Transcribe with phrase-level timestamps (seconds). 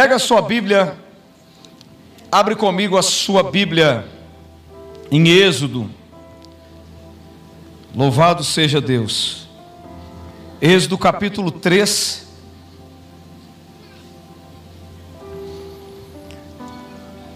[0.00, 0.96] Pega a sua Bíblia,
[2.30, 4.06] abre comigo a sua Bíblia
[5.10, 5.90] em Êxodo.
[7.92, 9.48] Louvado seja Deus.
[10.60, 12.28] Êxodo capítulo 3.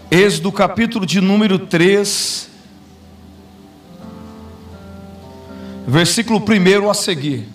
[0.09, 2.49] Êxodo capítulo de número 3.
[5.85, 7.45] Versículo 1 a seguir.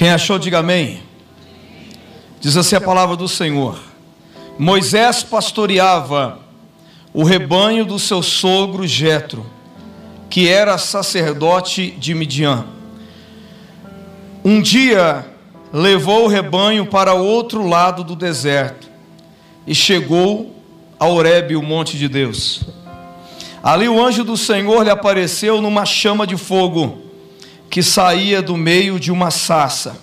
[0.00, 1.02] Quem achou, diga amém.
[2.40, 3.78] Diz assim a palavra do Senhor:
[4.58, 6.38] Moisés pastoreava
[7.12, 9.44] o rebanho do seu sogro Jetro,
[10.30, 12.64] que era sacerdote de Midian.
[14.42, 15.26] Um dia
[15.70, 18.88] levou o rebanho para outro lado do deserto
[19.66, 20.56] e chegou
[20.98, 22.62] a Horebe, o monte de Deus.
[23.62, 27.09] Ali o anjo do Senhor lhe apareceu numa chama de fogo
[27.70, 29.96] que saía do meio de uma sassa.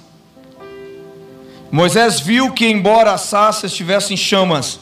[1.70, 4.80] Moisés viu que, embora a sassa estivesse em chamas,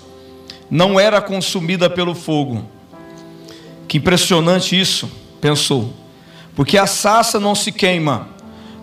[0.70, 2.64] não era consumida pelo fogo.
[3.88, 5.94] Que impressionante isso, pensou,
[6.56, 8.30] porque a sassa não se queima.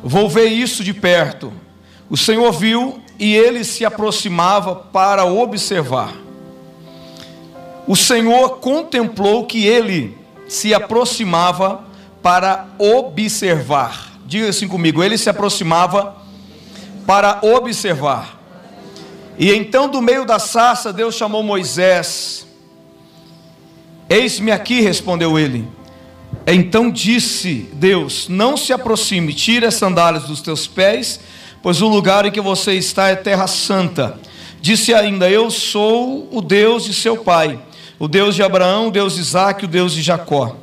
[0.03, 1.53] Vou ver isso de perto.
[2.11, 6.13] O Senhor viu e ele se aproximava para observar.
[7.87, 11.92] O Senhor contemplou que ele se aproximava
[12.23, 14.13] para observar.
[14.25, 16.17] Diga assim comigo, ele se aproximava
[17.07, 18.41] para observar.
[19.39, 22.47] E então, do meio da sarça, Deus chamou Moisés.
[24.09, 25.67] Eis-me aqui, respondeu ele.
[26.47, 31.21] Então disse Deus: Não se aproxime, tire as sandálias dos teus pés,
[31.63, 34.19] pois o lugar em que você está é terra santa.
[34.61, 37.59] Disse ainda: Eu sou o Deus de seu pai,
[37.99, 40.57] o Deus de Abraão, o Deus de Isaac, o Deus de Jacó.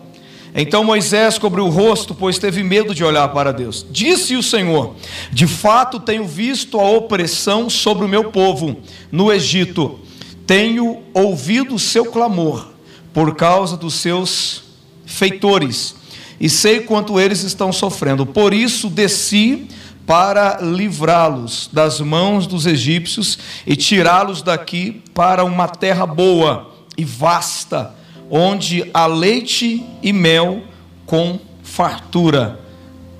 [0.53, 3.85] Então Moisés cobriu o rosto, pois teve medo de olhar para Deus.
[3.89, 4.95] Disse o Senhor:
[5.31, 8.77] De fato tenho visto a opressão sobre o meu povo
[9.11, 9.99] no Egito.
[10.47, 12.69] Tenho ouvido o seu clamor
[13.13, 14.63] por causa dos seus
[15.05, 15.95] feitores,
[16.39, 18.25] e sei quanto eles estão sofrendo.
[18.25, 19.67] Por isso desci
[20.05, 27.98] para livrá-los das mãos dos egípcios e tirá-los daqui para uma terra boa e vasta
[28.29, 30.61] onde há leite e mel
[31.05, 32.59] com fartura.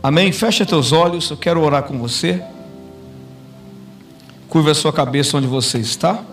[0.04, 0.32] Amém?
[0.32, 2.42] Fecha teus olhos, eu quero orar com você.
[4.48, 6.24] Curva a sua cabeça onde você está.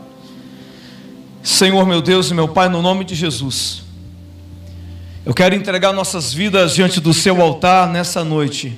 [1.42, 3.82] Senhor meu Deus e meu Pai, no nome de Jesus,
[5.25, 8.76] eu quero entregar nossas vidas diante do seu altar nessa noite.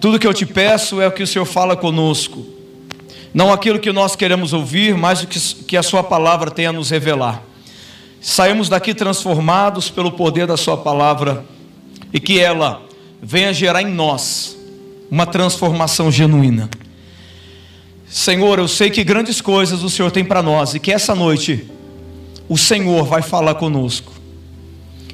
[0.00, 2.46] Tudo que eu te peço é o que o Senhor fala conosco,
[3.34, 6.72] não aquilo que nós queremos ouvir, mas o que, que a Sua palavra tem a
[6.72, 7.47] nos revelar
[8.28, 11.46] saímos daqui transformados pelo poder da Sua palavra
[12.12, 12.82] e que ela
[13.22, 14.54] venha gerar em nós
[15.10, 16.68] uma transformação genuína.
[18.06, 21.66] Senhor, eu sei que grandes coisas o Senhor tem para nós e que essa noite
[22.50, 24.12] o Senhor vai falar conosco.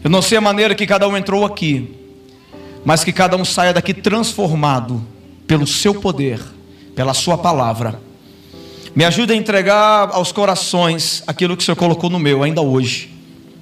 [0.02, 1.94] Eu não sei a maneira que cada um entrou aqui,
[2.84, 5.00] mas que cada um saia daqui transformado
[5.46, 6.41] pelo seu poder,
[6.96, 8.00] pela Sua palavra.
[8.94, 13.10] Me ajude a entregar aos corações aquilo que o Senhor colocou no meu ainda hoje.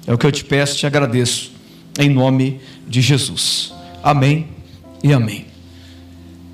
[0.05, 1.51] É o que eu te peço, te agradeço.
[1.97, 3.73] Em nome de Jesus.
[4.03, 4.47] Amém
[5.03, 5.47] e amém.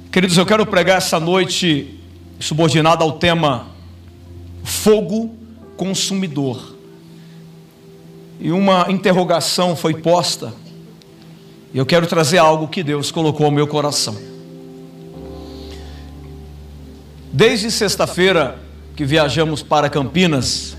[0.09, 1.99] Queridos, eu quero pregar essa noite
[2.39, 3.67] subordinada ao tema
[4.63, 5.35] fogo
[5.75, 6.77] consumidor.
[8.39, 10.53] E uma interrogação foi posta.
[11.73, 14.15] E eu quero trazer algo que Deus colocou ao meu coração.
[17.31, 18.68] Desde sexta-feira,
[18.99, 20.75] que viajamos para Campinas,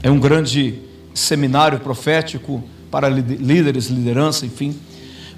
[0.00, 0.78] é um grande
[1.12, 4.78] seminário profético para líderes, liderança, enfim.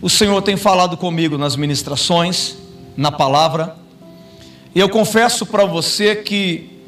[0.03, 2.59] O Senhor tem falado comigo nas ministrações,
[2.95, 3.75] na palavra,
[4.75, 6.79] e eu confesso para você que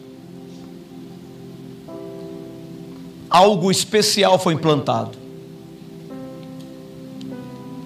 [3.31, 5.13] algo especial foi implantado.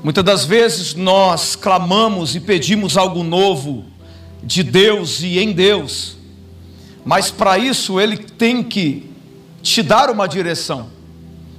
[0.03, 3.85] Muitas das vezes nós clamamos e pedimos algo novo
[4.43, 6.21] de Deus e em Deus,
[7.05, 9.11] mas para isso ele tem que
[9.63, 10.89] te dar uma direção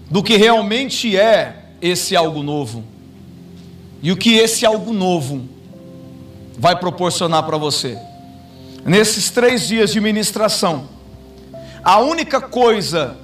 [0.10, 2.84] do que realmente é esse algo novo.
[4.02, 5.48] E o que esse algo novo
[6.58, 7.98] vai proporcionar para você.
[8.86, 10.88] Nesses três dias de ministração,
[11.84, 13.18] a única coisa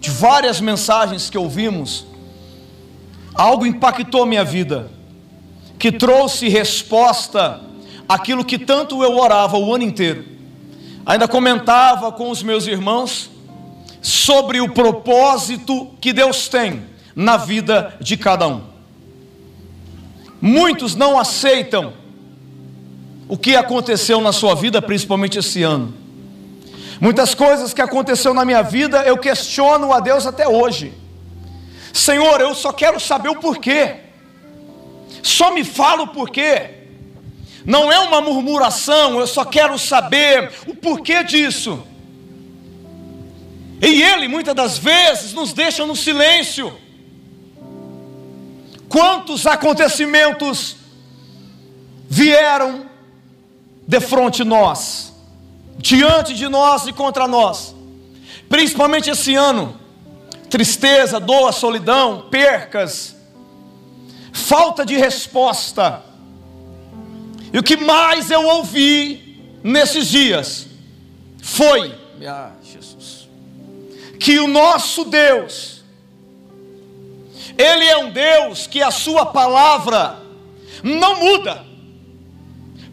[0.00, 2.06] de várias mensagens que ouvimos,
[3.34, 4.90] algo impactou minha vida,
[5.78, 7.60] que trouxe resposta
[8.08, 10.39] àquilo que tanto eu orava o ano inteiro
[11.10, 13.32] Ainda comentava com os meus irmãos
[14.00, 16.84] sobre o propósito que Deus tem
[17.16, 18.62] na vida de cada um.
[20.40, 21.94] Muitos não aceitam
[23.26, 25.92] o que aconteceu na sua vida, principalmente esse ano.
[27.00, 30.94] Muitas coisas que aconteceu na minha vida, eu questiono a Deus até hoje.
[31.92, 33.96] Senhor, eu só quero saber o porquê.
[35.24, 36.79] Só me fala o porquê.
[37.64, 41.82] Não é uma murmuração, eu só quero saber o porquê disso.
[43.82, 46.72] E Ele, muitas das vezes, nos deixa no silêncio.
[48.88, 50.76] Quantos acontecimentos
[52.08, 52.86] vieram
[53.86, 55.12] de frente nós,
[55.78, 57.74] diante de nós e contra nós,
[58.48, 59.78] principalmente esse ano,
[60.50, 63.16] tristeza, dor, solidão, percas,
[64.32, 66.09] falta de resposta.
[67.52, 70.66] E o que mais eu ouvi nesses dias
[71.42, 71.94] foi,
[72.26, 73.28] ah, Jesus,
[74.18, 75.80] que o nosso Deus
[77.60, 80.18] ele é um Deus que a sua palavra
[80.82, 81.62] não muda,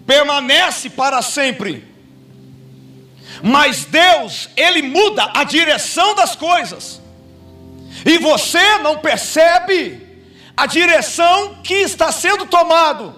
[0.05, 1.87] permanece para sempre.
[3.41, 7.01] Mas Deus, Ele muda a direção das coisas,
[8.05, 10.05] e você não percebe
[10.57, 13.15] a direção que está sendo tomado.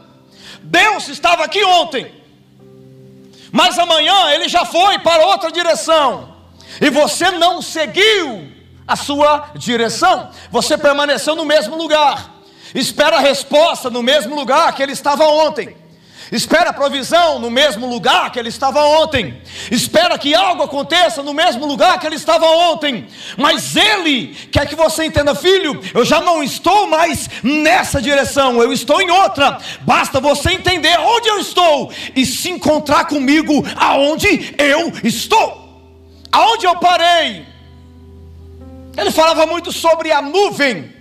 [0.61, 2.13] Deus estava aqui ontem,
[3.51, 6.35] mas amanhã Ele já foi para outra direção,
[6.81, 8.49] e você não seguiu
[8.89, 10.31] a sua direção.
[10.49, 12.31] Você permaneceu no mesmo lugar.
[12.73, 15.75] Espera a resposta no mesmo lugar que ele estava ontem.
[16.31, 19.41] Espera a provisão no mesmo lugar que ele estava ontem.
[19.71, 23.07] Espera que algo aconteça no mesmo lugar que ele estava ontem.
[23.35, 28.71] Mas ele quer que você entenda, filho, eu já não estou mais nessa direção, eu
[28.71, 29.57] estou em outra.
[29.81, 35.67] Basta você entender onde eu estou e se encontrar comigo aonde eu estou.
[36.31, 37.43] Aonde eu parei?
[38.95, 40.93] Ele falava muito sobre a nuvem,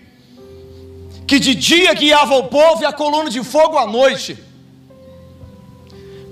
[1.27, 4.48] que de dia guiava o povo e a coluna de fogo à noite.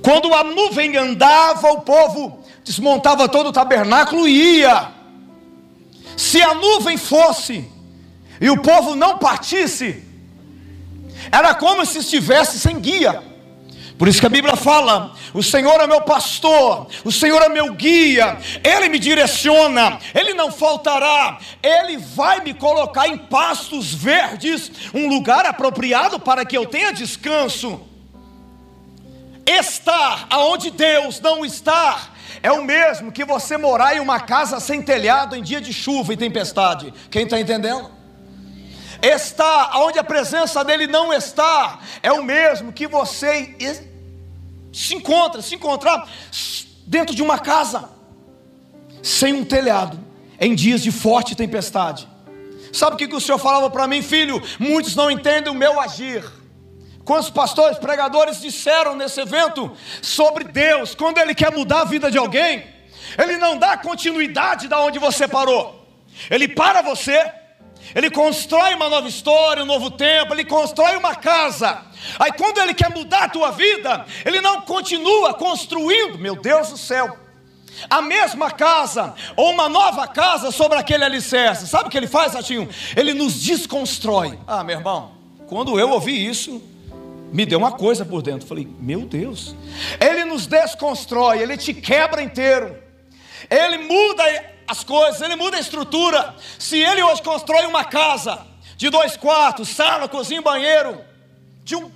[0.07, 4.93] Quando a nuvem andava, o povo desmontava todo o tabernáculo e ia.
[6.17, 7.69] Se a nuvem fosse
[8.41, 10.05] e o povo não partisse,
[11.33, 13.21] era como se estivesse sem guia.
[13.99, 17.73] Por isso que a Bíblia fala: o Senhor é meu pastor, o Senhor é meu
[17.73, 25.09] guia, Ele me direciona, Ele não faltará, Ele vai me colocar em pastos verdes, um
[25.09, 27.96] lugar apropriado para que eu tenha descanso.
[29.47, 32.09] Estar aonde Deus não está,
[32.43, 36.13] é o mesmo que você morar em uma casa sem telhado em dia de chuva
[36.13, 36.93] e tempestade.
[37.11, 37.91] Quem está entendendo?
[39.01, 43.57] Está onde a presença dele não está, é o mesmo que você
[44.73, 46.09] se encontra, se encontrar
[46.87, 47.89] dentro de uma casa,
[49.03, 49.99] sem um telhado,
[50.41, 52.09] em dias de forte tempestade.
[52.73, 54.43] Sabe o que, que o Senhor falava para mim, filho?
[54.59, 56.25] Muitos não entendem o meu agir.
[57.07, 62.19] Quantos pastores, pregadores disseram nesse evento sobre Deus, quando Ele quer mudar a vida de
[62.19, 62.67] alguém,
[63.17, 65.87] Ele não dá continuidade da onde você parou,
[66.29, 67.33] Ele para você
[67.95, 71.83] ele constrói uma nova história, um novo tempo, ele constrói uma casa.
[72.19, 76.77] Aí quando ele quer mudar a tua vida, ele não continua construindo, meu Deus do
[76.77, 77.17] céu,
[77.89, 81.69] a mesma casa ou uma nova casa sobre aquele alicerce.
[81.69, 82.69] Sabe o que ele faz, Ratinho?
[82.97, 84.39] Ele nos desconstrói.
[84.47, 85.13] Ah, meu irmão,
[85.47, 86.61] quando eu ouvi isso,
[87.37, 88.49] me deu uma coisa por dentro.
[88.49, 89.55] Falei, meu Deus,
[90.01, 92.83] ele nos desconstrói, ele te quebra inteiro,
[93.51, 94.25] ele muda
[94.67, 96.35] as coisas, ele muda a estrutura.
[96.59, 98.47] Se ele hoje constrói uma casa
[98.79, 101.05] de dois quartos, sala, cozinha, banheiro,
[101.63, 101.93] de um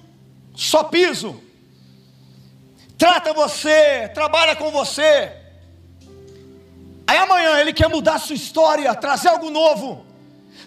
[0.54, 1.42] só piso,
[2.98, 5.32] trata você, trabalha com você.
[7.06, 10.04] Aí amanhã ele quer mudar a sua história, trazer algo novo,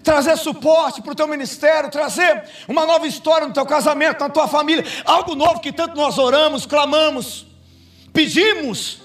[0.04, 4.48] trazer suporte para o teu ministério, trazer uma nova história no teu casamento, na tua
[4.48, 7.46] família, algo novo que tanto nós oramos, clamamos,
[8.12, 9.00] pedimos.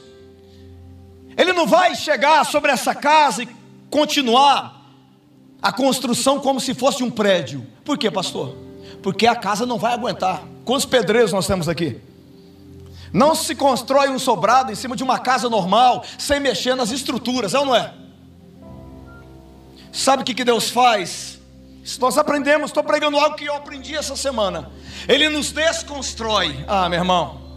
[1.37, 3.49] Ele não vai chegar sobre essa casa e
[3.88, 4.83] continuar
[5.62, 7.64] a construção como se fosse um prédio.
[7.85, 8.57] Por quê, pastor?
[9.02, 10.43] Porque a casa não vai aguentar.
[10.64, 12.00] Quantos pedreiros nós temos aqui?
[13.12, 17.55] Não se constrói um sobrado em cima de uma casa normal, sem mexer nas estruturas,
[17.55, 17.95] é ou não é?
[19.99, 21.40] Sabe o que, que Deus faz?
[21.99, 24.71] Nós aprendemos, estou pregando algo que eu aprendi essa semana.
[25.09, 26.64] Ele nos desconstrói.
[26.69, 27.48] Ah, meu irmão.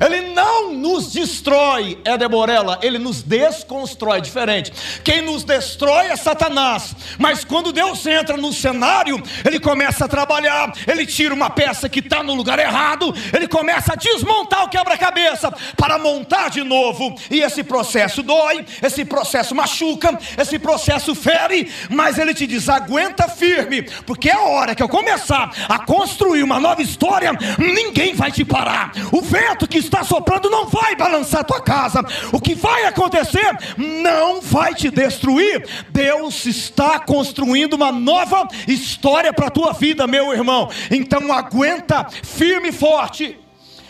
[0.00, 4.72] Ele não nos destrói, é Deborela, ele nos desconstrói, diferente.
[5.02, 10.72] Quem nos destrói é Satanás, mas quando Deus entra no cenário, ele começa a trabalhar,
[10.86, 15.52] ele tira uma peça que está no lugar errado, ele começa a desmontar o quebra-cabeça
[15.76, 22.18] para montar de novo, e esse processo dói, esse processo machuca, esse processo fere, mas
[22.18, 26.58] ele te diz: aguenta firme, porque é a hora que eu começar a construir uma
[26.60, 28.92] nova história, ninguém vai te parar.
[29.12, 32.00] O vento que está soprando não vai balançar tua casa.
[32.30, 35.66] O que vai acontecer não vai te destruir.
[35.90, 40.70] Deus está construindo uma nova história para a tua vida, meu irmão.
[40.92, 43.43] Então aguenta firme e forte.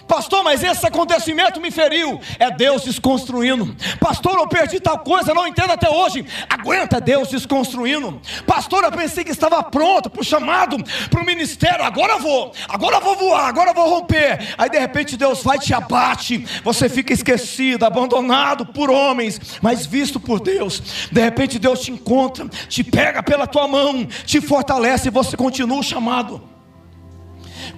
[0.07, 2.21] Pastor, mas esse acontecimento me feriu.
[2.39, 3.75] É Deus desconstruindo.
[3.99, 6.25] Pastor, eu perdi tal coisa, não entendo até hoje.
[6.49, 8.21] Aguenta Deus desconstruindo.
[8.47, 10.77] Pastor, eu pensei que estava pronto para o chamado,
[11.11, 11.85] para o ministério.
[11.85, 14.55] Agora eu vou, agora eu vou voar, agora eu vou romper.
[14.59, 16.47] Aí de repente Deus vai te abate.
[16.63, 21.09] Você fica esquecido, abandonado por homens, mas visto por Deus.
[21.11, 25.79] De repente Deus te encontra, te pega pela tua mão, te fortalece e você continua
[25.79, 26.54] o chamado.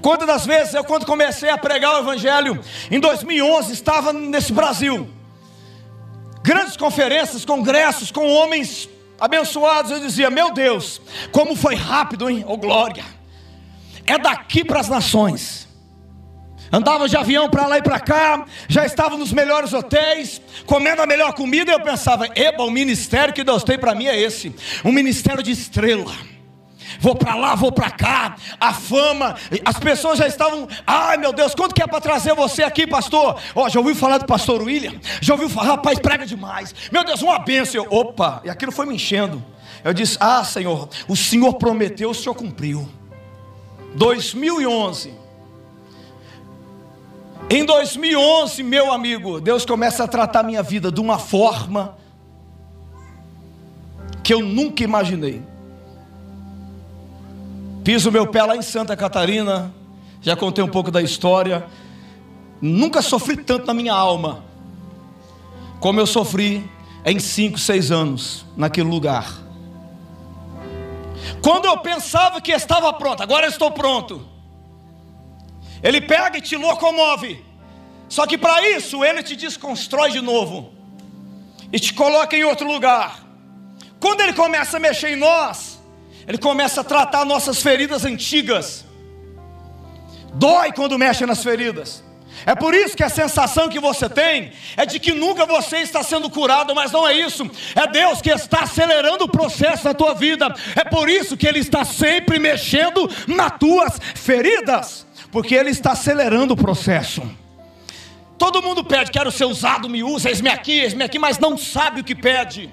[0.03, 2.61] Quantas das vezes eu, quando comecei a pregar o Evangelho,
[2.91, 5.09] em 2011, estava nesse Brasil,
[6.43, 8.89] grandes conferências, congressos com homens
[9.21, 11.01] abençoados, eu dizia: Meu Deus,
[11.33, 12.45] como foi rápido, hein?
[12.47, 13.05] Oh glória!
[14.07, 15.67] É daqui para as nações.
[16.73, 21.07] Andava de avião para lá e para cá, já estava nos melhores hotéis, comendo a
[21.07, 24.55] melhor comida, e eu pensava: Eba, o ministério que Deus tem para mim é esse
[24.85, 26.13] um ministério de estrela
[27.01, 31.55] vou para lá, vou para cá, a fama, as pessoas já estavam, ai meu Deus,
[31.55, 33.41] quanto que é para trazer você aqui, pastor?
[33.55, 34.95] Ó, já ouviu falar do pastor William?
[35.21, 38.87] Já ouviu falar, rapaz, prega demais, meu Deus, uma bênção, eu, opa, e aquilo foi
[38.87, 39.43] me enchendo,
[39.85, 42.89] eu disse, ah Senhor, o Senhor prometeu, o Senhor cumpriu,
[43.95, 45.27] 2011,
[47.49, 51.97] em 2011, meu amigo, Deus começa a tratar minha vida de uma forma
[54.25, 55.41] que eu nunca imaginei.
[57.87, 59.73] Piso meu pé lá em Santa Catarina,
[60.21, 61.65] já contei um pouco da história.
[62.61, 64.45] Nunca sofri tanto na minha alma,
[65.79, 66.69] como eu sofri
[67.05, 69.33] em cinco, seis anos naquele lugar.
[71.41, 74.27] Quando eu pensava que estava pronto, agora estou pronto.
[75.81, 77.45] Ele pega e te locomove.
[78.09, 80.73] Só que para isso ele te desconstrói de novo
[81.73, 83.25] e te coloca em outro lugar.
[84.01, 85.76] Quando ele começa a mexer em nós,
[86.27, 88.85] ele começa a tratar nossas feridas antigas.
[90.35, 92.05] Dói quando mexe nas feridas.
[92.45, 96.03] É por isso que a sensação que você tem é de que nunca você está
[96.03, 97.49] sendo curado, mas não é isso.
[97.75, 100.55] É Deus que está acelerando o processo da tua vida.
[100.75, 106.55] É por isso que Ele está sempre mexendo nas tuas feridas, porque Ele está acelerando
[106.55, 107.23] o processo.
[108.37, 112.03] Todo mundo pede, quero ser usado, me usa, eis-me aqui, eis-me aqui, mas não sabe
[112.03, 112.71] o que pede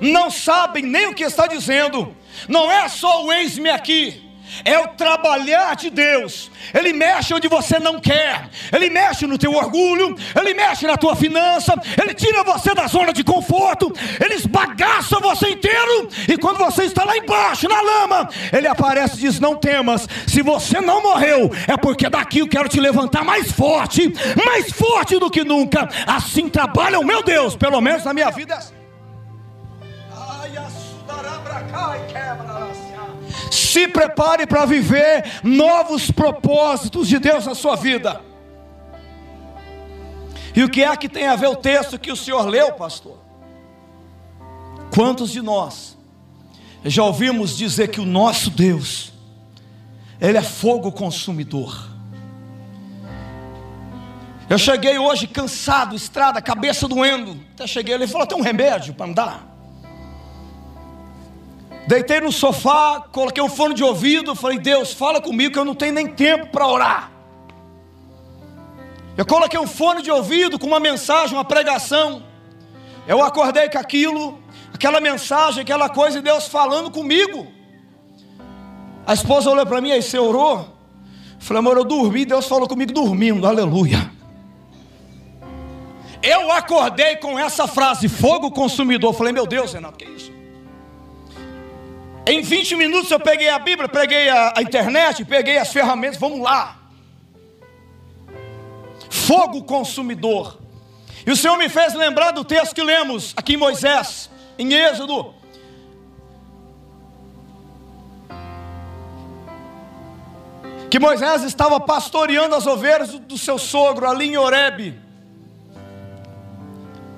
[0.00, 2.14] não sabem nem o que está dizendo.
[2.48, 4.28] Não é só o eis-me aqui,
[4.64, 6.50] é o trabalhar de Deus.
[6.74, 11.16] Ele mexe onde você não quer, ele mexe no teu orgulho, ele mexe na tua
[11.16, 13.92] finança, ele tira você da zona de conforto,
[14.22, 16.08] ele esbagaça você inteiro.
[16.28, 20.42] E quando você está lá embaixo, na lama, ele aparece e diz: Não temas, se
[20.42, 24.12] você não morreu, é porque daqui eu quero te levantar mais forte,
[24.44, 25.88] mais forte do que nunca.
[26.06, 28.58] Assim trabalha o meu Deus, pelo menos na minha vida.
[28.58, 28.77] É
[33.50, 38.20] se prepare para viver novos propósitos de Deus na sua vida.
[40.54, 43.18] E o que é que tem a ver o texto que o senhor leu, pastor?
[44.92, 45.96] Quantos de nós
[46.84, 49.12] já ouvimos dizer que o nosso Deus,
[50.20, 51.88] Ele é fogo consumidor?
[54.50, 57.38] Eu cheguei hoje cansado, estrada, cabeça doendo.
[57.52, 59.47] Até cheguei, ele falou: tem um remédio para andar?
[61.88, 65.74] Deitei no sofá, coloquei um fone de ouvido, falei: Deus, fala comigo que eu não
[65.74, 67.10] tenho nem tempo para orar.
[69.16, 72.22] Eu coloquei um fone de ouvido com uma mensagem, uma pregação.
[73.06, 74.38] Eu acordei com aquilo,
[74.74, 77.46] aquela mensagem, aquela coisa, e Deus falando comigo.
[79.06, 80.68] A esposa olhou para mim, aí você orou?
[81.38, 84.12] Falei, amor, eu dormi, Deus falou comigo dormindo, aleluia.
[86.22, 89.14] Eu acordei com essa frase, fogo consumidor.
[89.14, 90.37] Falei, meu Deus, Renato, que é isso?
[92.28, 96.40] Em 20 minutos eu peguei a Bíblia, peguei a, a internet, peguei as ferramentas, vamos
[96.40, 96.76] lá.
[99.08, 100.58] Fogo consumidor.
[101.26, 105.38] E o Senhor me fez lembrar do texto que lemos aqui em Moisés, em Êxodo.
[110.90, 114.98] que Moisés estava pastoreando as ovelhas do seu sogro ali em Horebe,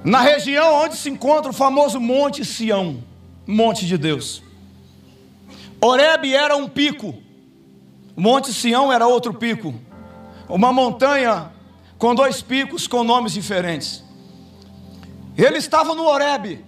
[0.02, 3.00] na região onde se encontra o famoso Monte Sião,
[3.47, 4.43] Monte de Deus.
[5.83, 7.15] Horebe era um pico,
[8.17, 9.75] Monte Sião era outro pico,
[10.49, 11.53] uma montanha
[11.97, 14.05] com dois picos com nomes diferentes.
[15.37, 16.65] Ele estava no Horebe,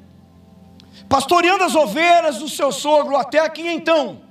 [1.08, 4.22] pastoreando as ovelhas do seu sogro, até aqui então.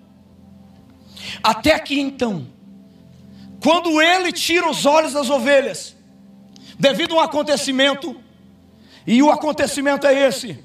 [1.44, 2.48] Até aqui então.
[3.62, 5.96] Quando ele tira os olhos das ovelhas,
[6.80, 8.20] devido a um acontecimento,
[9.06, 10.64] e o acontecimento é esse: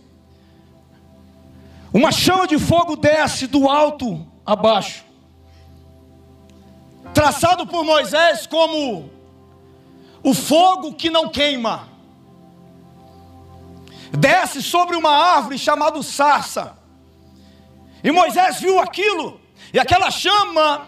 [1.97, 5.03] uma chama de fogo desce do alto abaixo,
[7.15, 9.11] traçado por Moisés como
[10.23, 11.89] o fogo que não queima
[14.13, 16.77] desce sobre uma árvore chamada sarça.
[18.05, 19.41] E Moisés viu aquilo,
[19.73, 20.87] e aquela chama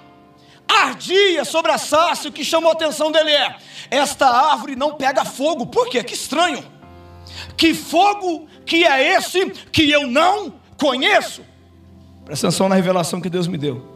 [0.68, 3.56] ardia sobre a sarça, o que chamou a atenção dele é:
[3.90, 6.04] esta árvore não pega fogo, por quê?
[6.04, 6.62] Que estranho.
[7.56, 11.44] Que fogo que é esse que eu não conheço?
[12.24, 13.86] Presta atenção na revelação que Deus me deu.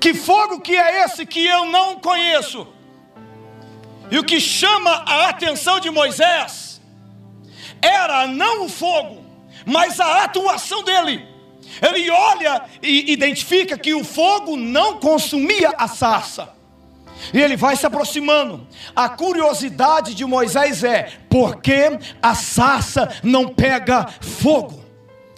[0.00, 2.66] Que fogo que é esse que eu não conheço?
[4.10, 6.80] E o que chama a atenção de Moisés
[7.82, 9.24] era não o fogo,
[9.64, 11.26] mas a atuação dele.
[11.80, 16.52] Ele olha e identifica que o fogo não consumia a sarça.
[17.32, 18.66] E ele vai se aproximando.
[18.96, 24.79] A curiosidade de Moisés é: por que a sarça não pega fogo?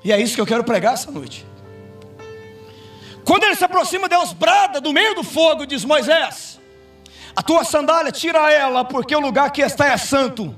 [0.05, 1.47] E é isso que eu quero pregar essa noite.
[3.25, 6.61] Quando ele se aproxima, Deus brada do meio do fogo, diz Moisés:
[7.37, 10.55] A tua sandália, tira ela, porque o lugar que está é santo.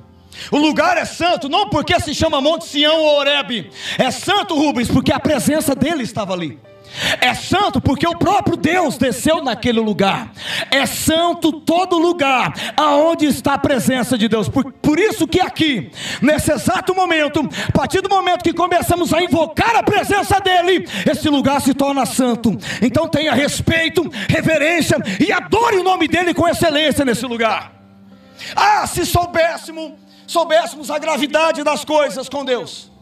[0.51, 3.71] O lugar é santo, não porque se chama Monte Sião ou Oreb.
[3.99, 6.59] É santo, Rubens, porque a presença dele estava ali.
[7.21, 10.33] É santo porque o próprio Deus desceu naquele lugar.
[10.71, 14.49] É santo todo lugar aonde está a presença de Deus.
[14.49, 15.91] Por, por isso que aqui,
[16.23, 21.29] nesse exato momento, a partir do momento que começamos a invocar a presença dele, esse
[21.29, 22.57] lugar se torna santo.
[22.81, 27.73] Então tenha respeito, reverência e adore o nome dele com excelência nesse lugar.
[28.55, 29.93] Ah, se soubéssemos
[30.27, 32.94] soubéssemos a gravidade das coisas com Deus.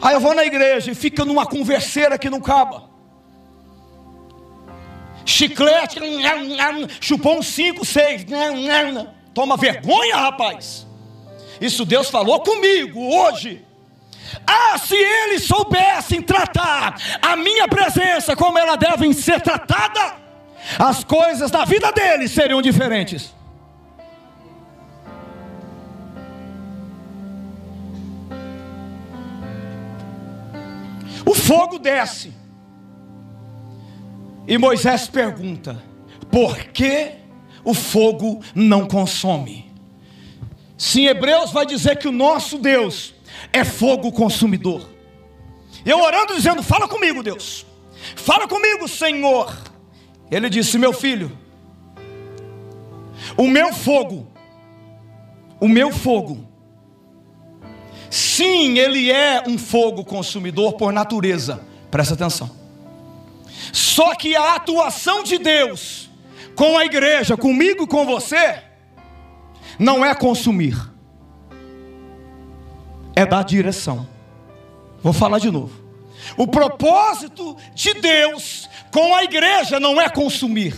[0.00, 2.90] Aí eu vou na igreja e fica numa converseira que não acaba.
[5.24, 5.98] Chiclete,
[7.00, 8.26] chupou uns 5, 6.
[9.34, 10.86] Toma vergonha, rapaz.
[11.60, 13.64] Isso Deus falou comigo hoje.
[14.46, 20.16] Ah, se eles soubessem tratar a minha presença como ela deve ser tratada,
[20.78, 23.35] as coisas da vida deles seriam diferentes.
[31.26, 32.32] O fogo desce.
[34.46, 35.82] E Moisés pergunta:
[36.30, 37.12] por que
[37.64, 39.66] o fogo não consome?
[40.78, 43.14] Sim, Hebreus vai dizer que o nosso Deus
[43.52, 44.88] é fogo consumidor.
[45.84, 47.66] Eu orando dizendo: Fala comigo, Deus.
[48.14, 49.56] Fala comigo, Senhor.
[50.30, 51.36] Ele disse: Meu filho,
[53.36, 54.28] o meu fogo,
[55.58, 56.45] o meu fogo
[58.10, 61.60] Sim, ele é um fogo consumidor por natureza.
[61.90, 62.50] Presta atenção.
[63.72, 66.08] Só que a atuação de Deus
[66.54, 68.62] com a igreja, comigo com você,
[69.78, 70.76] não é consumir,
[73.14, 74.08] é dar direção.
[75.02, 75.84] Vou falar de novo.
[76.36, 80.74] O propósito de Deus com a igreja não é consumir,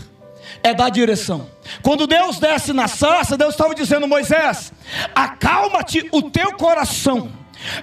[0.63, 1.49] é dar direção.
[1.83, 4.73] Quando Deus desce na sarça, Deus estava dizendo: Moisés,
[5.15, 7.31] acalma-te o teu coração.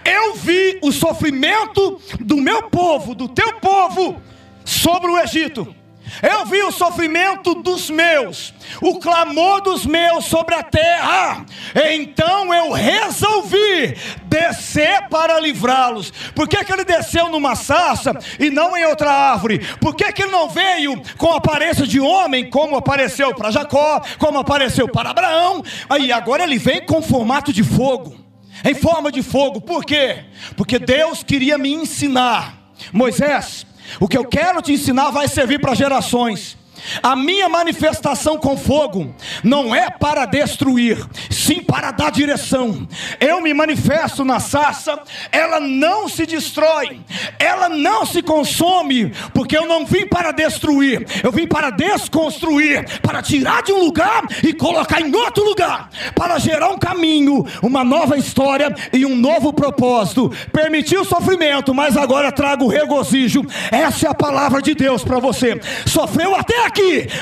[0.03, 4.21] Eu vi o sofrimento do meu povo, do teu povo,
[4.63, 5.75] sobre o Egito.
[6.21, 11.45] Eu vi o sofrimento dos meus, o clamor dos meus sobre a terra.
[11.91, 16.11] Então eu resolvi descer para livrá-los.
[16.33, 19.59] Por que, que ele desceu numa sarça e não em outra árvore?
[19.79, 24.39] Por que, que ele não veio com aparência de homem, como apareceu para Jacó, como
[24.39, 25.63] apareceu para Abraão?
[25.89, 28.15] Aí agora ele vem com formato de fogo.
[28.63, 30.23] Em forma de fogo, por quê?
[30.55, 33.65] Porque Deus queria me ensinar, Moisés,
[33.99, 36.57] o que eu quero te ensinar vai servir para gerações.
[37.01, 40.97] A minha manifestação com fogo não é para destruir,
[41.29, 42.87] sim para dar direção.
[43.19, 44.99] Eu me manifesto na sarça,
[45.31, 47.01] ela não se destrói,
[47.39, 53.21] ela não se consome, porque eu não vim para destruir, eu vim para desconstruir, para
[53.21, 58.17] tirar de um lugar e colocar em outro lugar, para gerar um caminho, uma nova
[58.17, 60.31] história e um novo propósito.
[60.51, 63.45] Permitiu o sofrimento, mas agora trago regozijo.
[63.71, 65.59] Essa é a palavra de Deus para você.
[65.85, 66.74] Sofreu até aqui,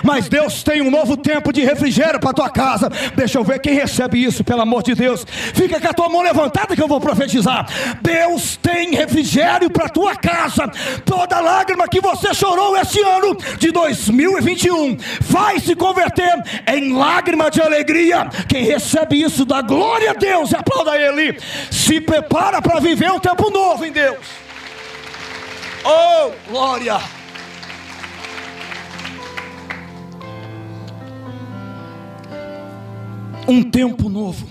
[0.03, 2.89] mas Deus tem um novo tempo de refrigério para tua casa.
[3.15, 5.25] Deixa eu ver quem recebe isso, pelo amor de Deus.
[5.53, 7.67] Fica com a tua mão levantada que eu vou profetizar.
[8.01, 10.67] Deus tem refrigério para tua casa.
[11.05, 16.33] Toda lágrima que você chorou esse ano de 2021 vai se converter
[16.67, 18.27] em lágrima de alegria.
[18.47, 21.37] Quem recebe isso, dá glória a Deus aplauda Ele.
[21.69, 24.17] Se prepara para viver um tempo novo em Deus.
[25.85, 27.22] Oh, glória!
[33.47, 34.47] Um tempo novo.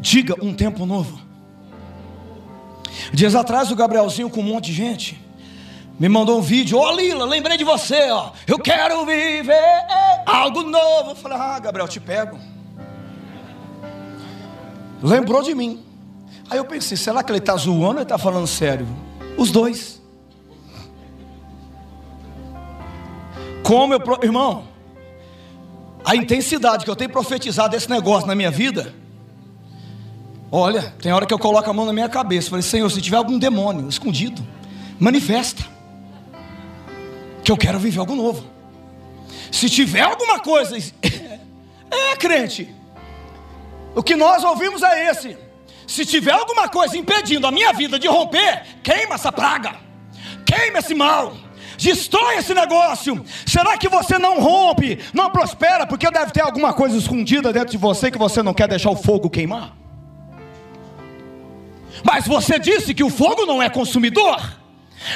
[0.00, 1.18] Diga um tempo novo.
[3.12, 5.24] Dias atrás o Gabrielzinho com um monte de gente
[5.98, 8.32] me mandou um vídeo, ó oh, Lila, lembrei de você, ó.
[8.46, 9.86] Eu quero viver
[10.26, 11.10] algo novo.
[11.10, 12.38] Eu falei, ah, Gabriel, te pego.
[15.00, 15.84] Lembrou de mim.
[16.50, 18.86] Aí eu pensei, será que ele está zoando ou está falando sério?
[19.36, 20.02] Os dois.
[23.62, 24.64] Como eu, irmão,
[26.04, 28.94] a intensidade que eu tenho profetizado esse negócio na minha vida.
[30.52, 32.50] Olha, tem hora que eu coloco a mão na minha cabeça.
[32.50, 34.46] Falei, Senhor, se tiver algum demônio escondido,
[35.00, 35.64] manifesta.
[37.42, 38.44] Que eu quero viver algo novo.
[39.50, 40.76] Se tiver alguma coisa,
[41.90, 42.72] é crente.
[43.94, 45.36] O que nós ouvimos é esse.
[45.86, 49.76] Se tiver alguma coisa impedindo a minha vida de romper, queima essa praga,
[50.44, 51.34] queima esse mal,
[51.76, 53.24] destrói esse negócio.
[53.46, 57.78] Será que você não rompe, não prospera, porque deve ter alguma coisa escondida dentro de
[57.78, 59.72] você que você não quer deixar o fogo queimar?
[62.02, 64.64] Mas você disse que o fogo não é consumidor.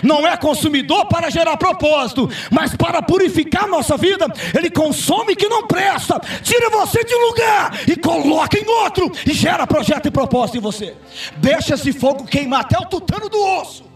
[0.03, 5.67] Não é consumidor para gerar propósito, mas para purificar nossa vida, ele consome que não
[5.67, 10.59] presta, tira você de um lugar e coloca em outro, e gera projeto e propósito
[10.59, 10.95] em você.
[11.39, 13.88] Deixa esse fogo queimar até o tutano do osso.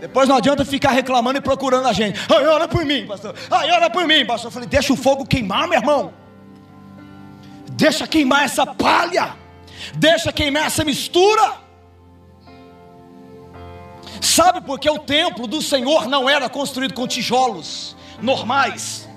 [0.00, 2.20] Depois não adianta ficar reclamando e procurando a gente.
[2.28, 3.34] Ai, olha por mim, pastor.
[3.50, 4.48] Ai, olha por mim, pastor.
[4.48, 6.12] Eu falei, deixa o fogo queimar, meu irmão.
[7.72, 9.34] Deixa queimar essa palha.
[9.94, 11.54] Deixa queimar essa mistura.
[14.20, 19.08] Sabe por que o templo do Senhor não era construído com tijolos normais?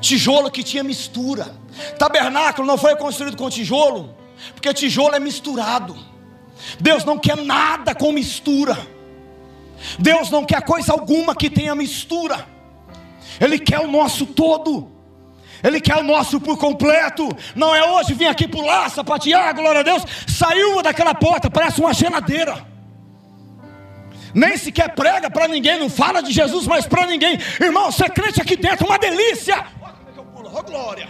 [0.00, 1.54] Tijolo que tinha mistura.
[1.98, 4.14] Tabernáculo não foi construído com tijolo,
[4.52, 5.96] porque tijolo é misturado.
[6.78, 8.76] Deus não quer nada com mistura.
[9.98, 12.46] Deus não quer coisa alguma que tenha mistura.
[13.40, 14.90] Ele quer o nosso todo.
[15.62, 17.28] Ele quer o nosso por completo.
[17.54, 20.02] Não é hoje vir aqui pular, sapatear, glória a Deus.
[20.26, 22.72] Saiu daquela porta, parece uma geladeira
[24.34, 27.38] nem sequer prega para ninguém, não fala de Jesus mais para ninguém.
[27.60, 29.64] Irmão, você é crente aqui dentro, uma delícia.
[29.80, 31.08] Olha como é que eu pulo, oh, glória.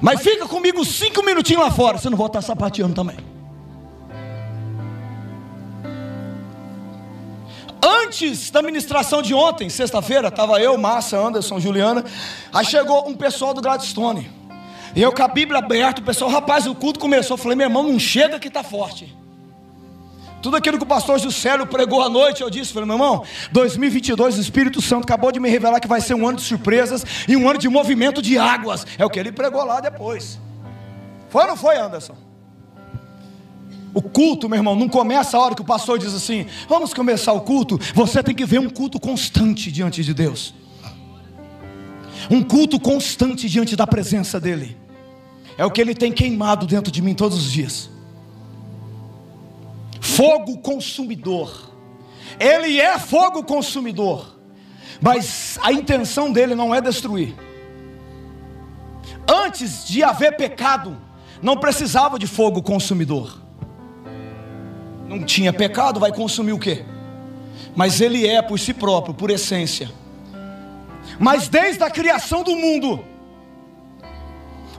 [0.00, 3.16] Mas fica comigo cinco minutinhos lá fora, você não volta estar sapateando também.
[7.84, 12.04] Antes da ministração de ontem, sexta-feira, estava eu, Márcia, Anderson, Juliana.
[12.52, 14.30] Aí chegou um pessoal do Gladstone.
[14.94, 17.34] E eu com a Bíblia aberta, o pessoal, rapaz, o culto começou.
[17.34, 19.16] Eu falei, meu irmão, não chega que está forte.
[20.40, 24.38] Tudo aquilo que o pastor Juscelio pregou à noite, eu disse, falei, meu irmão, 2022,
[24.38, 27.36] o Espírito Santo acabou de me revelar que vai ser um ano de surpresas e
[27.36, 28.86] um ano de movimento de águas.
[28.96, 30.38] É o que ele pregou lá depois.
[31.30, 32.14] Foi ou não foi, Anderson?
[33.94, 37.32] O culto, meu irmão, não começa a hora que o pastor diz assim: vamos começar
[37.32, 37.78] o culto.
[37.94, 40.54] Você tem que ver um culto constante diante de Deus,
[42.30, 44.76] um culto constante diante da presença dEle.
[45.58, 47.92] É o que Ele tem queimado dentro de mim todos os dias
[50.02, 51.70] fogo consumidor.
[52.38, 54.36] Ele é fogo consumidor,
[55.00, 57.34] mas a intenção dele não é destruir.
[59.26, 60.96] Antes de haver pecado,
[61.40, 63.40] não precisava de fogo consumidor.
[65.12, 66.84] Não tinha pecado, vai consumir o quê?
[67.76, 69.90] Mas ele é por si próprio, por essência.
[71.18, 73.04] Mas desde a criação do mundo,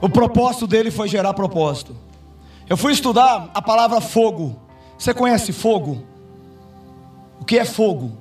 [0.00, 1.96] o propósito dele foi gerar propósito.
[2.68, 4.60] Eu fui estudar a palavra fogo.
[4.98, 6.02] Você conhece fogo?
[7.40, 8.16] O que é fogo?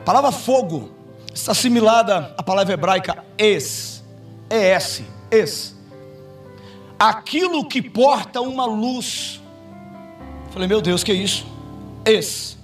[0.00, 0.90] A palavra fogo
[1.32, 4.02] está assimilada à palavra hebraica es,
[4.48, 5.74] es, es.
[6.98, 9.40] Aquilo que porta uma luz.
[10.54, 11.44] Falei, meu Deus, que é isso?
[12.04, 12.56] Es.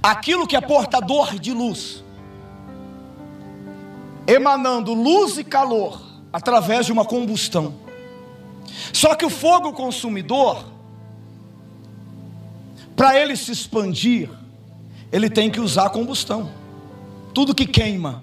[0.00, 2.04] Aquilo que é portador de luz.
[4.30, 6.00] emanando luz e calor
[6.32, 7.74] através de uma combustão.
[8.92, 10.64] Só que o fogo consumidor,
[12.94, 14.30] para ele se expandir,
[15.10, 16.50] ele tem que usar combustão.
[17.34, 18.22] Tudo que queima,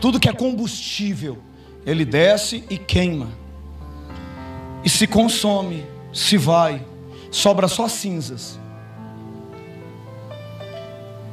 [0.00, 1.38] tudo que é combustível,
[1.84, 3.28] ele desce e queima,
[4.82, 6.80] e se consome, se vai,
[7.30, 8.58] sobra só cinzas.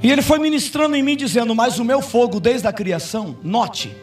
[0.04, 3.96] E ele foi ministrando em mim, dizendo: Mas o meu fogo, desde a criação, note,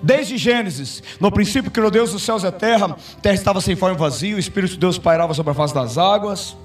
[0.00, 3.74] desde Gênesis, no princípio criou Deus os céus e a terra, a terra estava sem
[3.74, 6.56] forma e vazio, o Espírito de Deus pairava sobre a face das águas,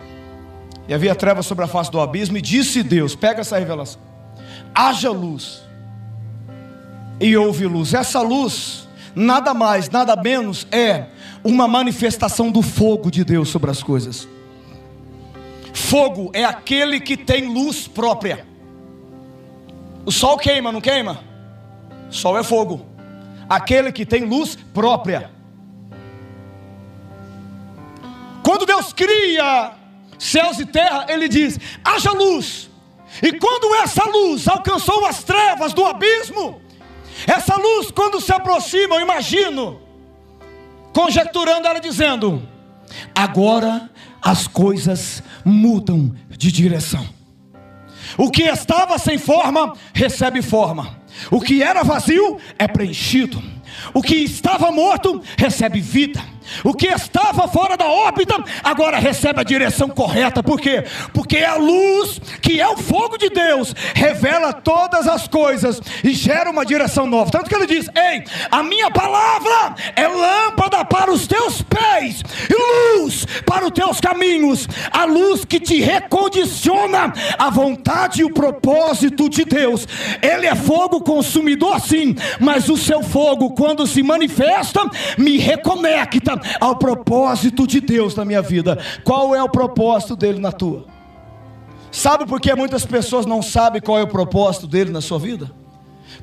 [0.87, 3.99] e havia trevas sobre a face do abismo, e disse Deus: Pega essa revelação,
[4.75, 5.63] haja luz,
[7.19, 7.95] e houve luz.
[7.95, 11.07] Essa luz, nada mais, nada menos, é
[11.43, 14.27] uma manifestação do fogo de Deus sobre as coisas.
[15.73, 18.45] Fogo é aquele que tem luz própria.
[20.05, 21.23] O sol queima, não queima?
[22.09, 22.85] Sol é fogo.
[23.47, 25.31] Aquele que tem luz própria.
[28.43, 29.73] Quando Deus cria
[30.17, 32.69] céus e terra, Ele diz: haja luz.
[33.21, 36.61] E quando essa luz alcançou as trevas do abismo,
[37.27, 39.81] essa luz, quando se aproxima, eu imagino,
[40.93, 42.47] conjecturando ela dizendo:
[43.15, 43.89] agora
[44.21, 47.05] as coisas mudam de direção.
[48.17, 50.99] O que estava sem forma, recebe forma.
[51.29, 53.41] O que era vazio, é preenchido.
[53.93, 56.21] O que estava morto, recebe vida.
[56.63, 60.43] O que estava fora da órbita, agora recebe a direção correta.
[60.43, 60.83] Por quê?
[61.13, 66.49] Porque a luz, que é o fogo de Deus, revela todas as coisas e gera
[66.49, 67.31] uma direção nova.
[67.31, 72.99] Tanto que ele diz: Ei, a minha palavra é lâmpada para os teus pés e
[72.99, 74.67] luz para os teus caminhos.
[74.91, 79.87] A luz que te recondiciona a vontade e o propósito de Deus.
[80.21, 84.81] Ele é fogo consumidor, sim, mas o seu fogo, quando se manifesta,
[85.17, 88.77] me reconecta ao propósito de Deus na minha vida.
[89.03, 90.85] Qual é o propósito dele na tua?
[91.91, 95.51] Sabe por que muitas pessoas não sabem qual é o propósito dele na sua vida?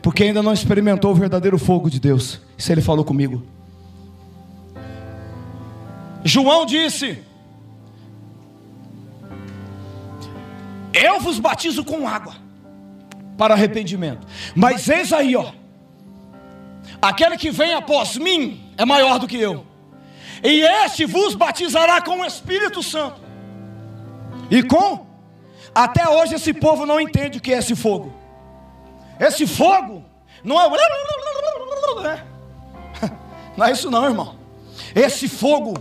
[0.00, 2.40] Porque ainda não experimentou o verdadeiro fogo de Deus.
[2.56, 3.42] Isso ele falou comigo.
[6.24, 7.22] João disse:
[10.92, 12.34] Eu vos batizo com água
[13.36, 14.26] para arrependimento.
[14.54, 15.52] Mas eis aí, ó.
[17.00, 19.67] Aquele que vem após mim é maior do que eu
[20.42, 23.20] e este vos batizará com o Espírito Santo.
[24.50, 25.06] E com?
[25.74, 28.12] Até hoje esse povo não entende o que é esse fogo.
[29.20, 30.04] Esse fogo
[30.42, 30.68] não é.
[33.56, 34.36] Não é isso, não, irmão.
[34.94, 35.74] Esse fogo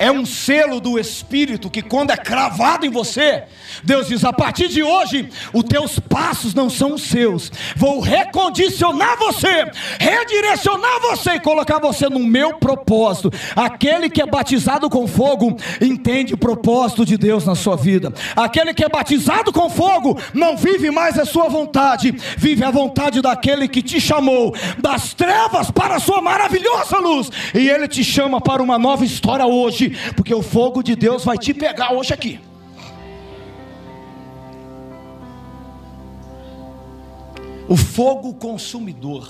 [0.00, 3.44] é um selo do Espírito que, quando é cravado em você,
[3.84, 9.18] Deus diz: a partir de hoje, os teus passos não são os seus, vou recondicionar
[9.18, 13.30] você, redirecionar você e colocar você no meu propósito.
[13.54, 18.72] Aquele que é batizado com fogo entende o propósito de Deus na sua vida, aquele
[18.72, 23.68] que é batizado com fogo não vive mais a sua vontade, vive a vontade daquele
[23.68, 28.62] que te chamou das trevas para a sua maravilhosa luz, e ele te chama para
[28.62, 32.40] uma nova história hoje porque o fogo de Deus vai te pegar hoje aqui.
[37.68, 39.28] O fogo consumidor.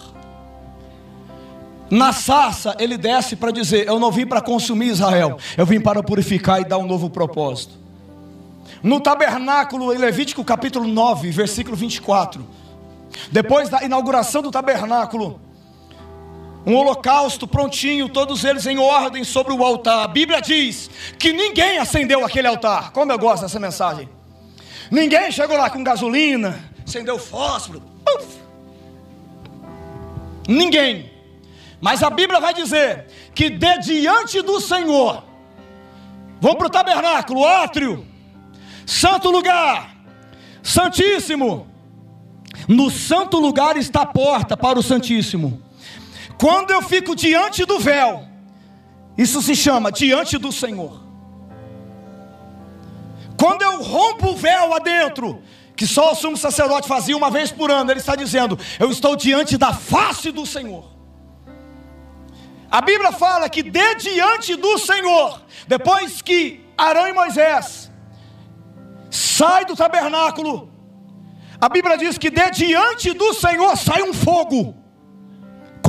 [1.90, 6.03] Na sarça, ele desce para dizer: Eu não vim para consumir Israel, eu vim para
[6.03, 7.75] purificar e dar um novo propósito.
[8.83, 12.46] No tabernáculo, em Levítico capítulo 9, versículo 24,
[13.31, 15.40] depois da inauguração do tabernáculo,
[16.66, 20.05] um holocausto prontinho, todos eles em ordem sobre o altar.
[20.05, 22.92] A Bíblia diz que ninguém acendeu aquele altar.
[22.92, 24.09] Como eu gosto dessa mensagem.
[24.90, 27.83] Ninguém chegou lá com gasolina, acendeu fósforo.
[28.16, 28.27] Uf.
[30.49, 31.11] Ninguém.
[31.81, 35.23] Mas a Bíblia vai dizer que de diante do Senhor,
[36.40, 38.07] vão para o tabernáculo, átrio,
[38.85, 39.96] santo lugar,
[40.62, 41.68] santíssimo.
[42.68, 45.62] No santo lugar está a porta para o santíssimo.
[46.40, 48.26] Quando eu fico diante do véu,
[49.18, 50.98] isso se chama diante do Senhor.
[53.38, 55.42] Quando eu rompo o véu adentro,
[55.76, 59.16] que só o sumo sacerdote fazia uma vez por ano, ele está dizendo: Eu estou
[59.16, 60.90] diante da face do Senhor.
[62.70, 67.92] A Bíblia fala que de diante do Senhor, depois que Arão e Moisés
[69.11, 70.72] sai do tabernáculo,
[71.61, 74.80] a Bíblia diz que de diante do Senhor sai um fogo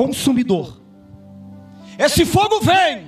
[0.01, 0.81] consumidor.
[1.99, 3.05] Esse fogo vem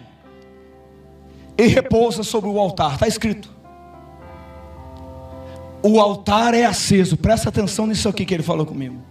[1.58, 3.52] e repousa sobre o altar, está escrito.
[5.82, 9.02] O altar é aceso, presta atenção nisso aqui que ele falou comigo.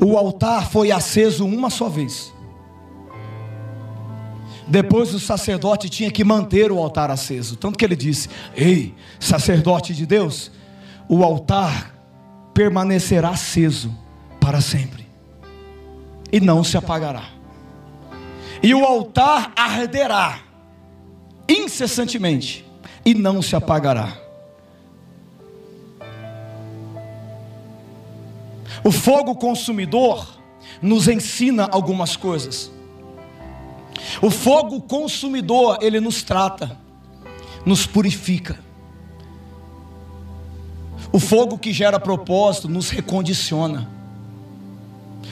[0.00, 2.32] o altar foi aceso uma só vez.
[4.66, 7.56] Depois o sacerdote tinha que manter o altar aceso.
[7.56, 10.50] Tanto que ele disse: Ei, sacerdote de Deus,
[11.08, 11.94] o altar
[12.52, 13.94] permanecerá aceso
[14.40, 15.07] para sempre
[16.32, 17.24] e não se apagará.
[18.62, 20.40] E o altar arderá
[21.48, 22.64] incessantemente
[23.04, 24.16] e não se apagará.
[28.84, 30.38] O fogo consumidor
[30.80, 32.70] nos ensina algumas coisas.
[34.22, 36.78] O fogo consumidor, ele nos trata,
[37.64, 38.58] nos purifica.
[41.12, 43.97] O fogo que gera propósito nos recondiciona.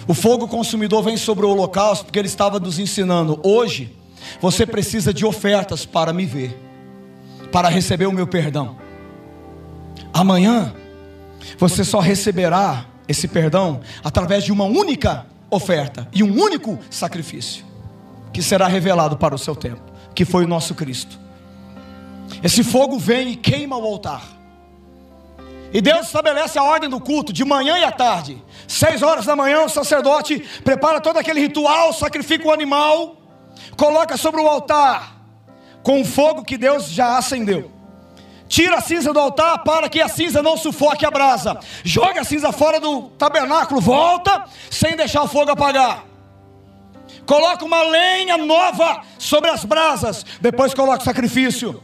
[0.08, 3.94] O fogo consumidor vem sobre o holocausto porque ele estava nos ensinando: hoje
[4.40, 6.56] você precisa de ofertas para me ver,
[7.50, 8.76] para receber o meu perdão.
[10.12, 10.74] Amanhã
[11.58, 17.64] você só receberá esse perdão através de uma única oferta e um único sacrifício
[18.32, 19.82] que será revelado para o seu tempo,
[20.14, 21.18] que foi o nosso Cristo.
[22.42, 24.35] Esse fogo vem e queima o altar.
[25.76, 28.42] E Deus estabelece a ordem do culto de manhã e à tarde.
[28.66, 33.18] Seis horas da manhã, o sacerdote prepara todo aquele ritual, sacrifica o animal,
[33.76, 35.18] coloca sobre o altar
[35.82, 37.70] com o fogo que Deus já acendeu.
[38.48, 41.60] Tira a cinza do altar para que a cinza não sufoque a brasa.
[41.84, 46.04] Joga a cinza fora do tabernáculo, volta sem deixar o fogo apagar.
[47.26, 51.82] Coloca uma lenha nova sobre as brasas, depois coloca o sacrifício.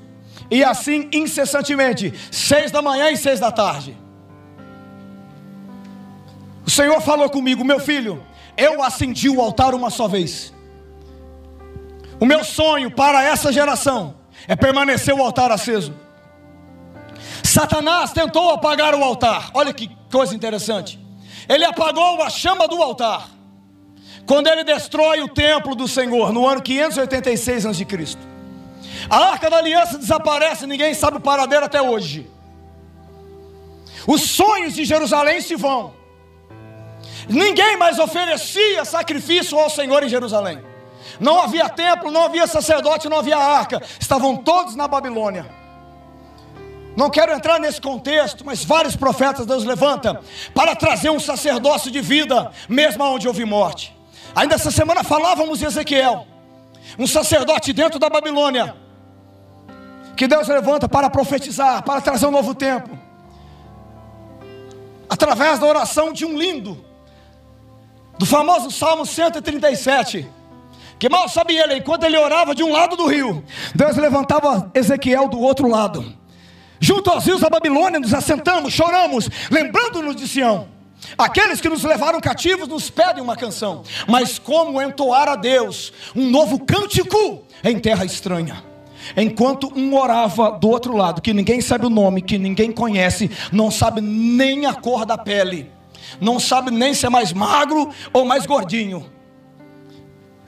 [0.52, 3.96] E assim incessantemente, seis da manhã e seis da tarde.
[6.66, 8.22] O Senhor falou comigo, meu filho,
[8.54, 10.52] eu acendi o altar uma só vez.
[12.20, 14.14] O meu sonho para essa geração
[14.46, 15.94] é permanecer o altar aceso.
[17.42, 19.50] Satanás tentou apagar o altar.
[19.54, 21.00] Olha que coisa interessante.
[21.48, 23.26] Ele apagou a chama do altar.
[24.26, 28.31] Quando ele destrói o templo do Senhor no ano 586 a.C.
[29.12, 32.30] A arca da aliança desaparece, ninguém sabe o paradeiro até hoje.
[34.06, 35.92] Os sonhos de Jerusalém se vão.
[37.28, 40.64] Ninguém mais oferecia sacrifício ao Senhor em Jerusalém.
[41.20, 43.82] Não havia templo, não havia sacerdote, não havia arca.
[44.00, 45.44] Estavam todos na Babilônia.
[46.96, 50.22] Não quero entrar nesse contexto, mas vários profetas Deus levanta
[50.54, 53.94] para trazer um sacerdócio de vida, mesmo onde houve morte.
[54.34, 56.26] Ainda essa semana falávamos de Ezequiel,
[56.98, 58.80] um sacerdote dentro da Babilônia,
[60.22, 62.96] que Deus levanta para profetizar, para trazer um novo tempo,
[65.10, 66.84] através da oração de um lindo,
[68.20, 70.30] do famoso Salmo 137.
[70.96, 75.26] Que mal sabia ele, enquanto ele orava de um lado do rio, Deus levantava Ezequiel
[75.26, 76.16] do outro lado.
[76.78, 80.68] Junto aos rios da Babilônia, nos assentamos, choramos, lembrando-nos de Sião.
[81.18, 86.30] Aqueles que nos levaram cativos nos pedem uma canção, mas como entoar a Deus um
[86.30, 88.70] novo cântico em terra estranha?
[89.16, 93.70] Enquanto um orava do outro lado, que ninguém sabe o nome, que ninguém conhece, não
[93.70, 95.70] sabe nem a cor da pele,
[96.20, 99.04] não sabe nem se é mais magro ou mais gordinho.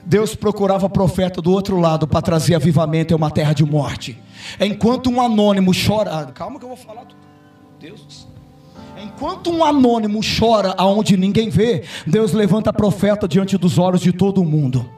[0.05, 4.17] Deus procurava profeta do outro lado para trazer avivamento em uma terra de morte.
[4.59, 7.25] Enquanto um anônimo chora, calma que eu vou falar tudo.
[7.79, 8.27] Deus
[9.01, 14.43] Enquanto um anônimo chora aonde ninguém vê, Deus levanta profeta diante dos olhos de todo
[14.43, 14.89] mundo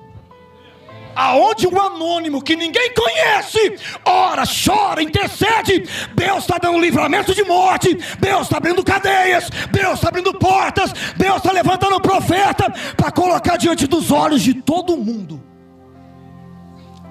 [1.17, 3.75] aonde um anônimo que ninguém conhece,
[4.05, 10.09] ora, chora, intercede, Deus está dando livramento de morte, Deus está abrindo cadeias, Deus está
[10.09, 15.41] abrindo portas, Deus está levantando um profeta para colocar diante dos olhos de todo mundo.